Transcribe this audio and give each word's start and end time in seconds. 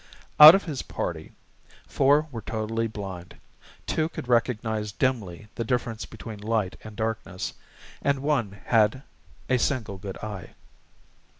Out 0.39 0.55
of 0.55 0.63
his 0.63 0.81
party, 0.81 1.31
four 1.85 2.27
were 2.31 2.41
totally 2.41 2.87
blind, 2.87 3.35
two 3.85 4.09
could 4.09 4.27
recognise 4.27 4.91
dimly 4.91 5.47
the 5.53 5.63
difference 5.63 6.07
between 6.07 6.39
light 6.39 6.75
and 6.83 6.95
darkness, 6.95 7.53
and 8.01 8.23
one 8.23 8.53
had 8.65 9.03
a 9.47 9.59
single 9.59 9.99
good 9.99 10.17
eye. 10.17 10.55